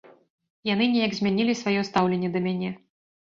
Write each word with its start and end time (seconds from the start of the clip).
Яны 0.69 0.85
неяк 0.93 1.13
змянілі 1.17 1.53
сваё 1.61 1.81
стаўленне 1.91 2.31
да 2.37 2.41
мяне. 2.49 2.73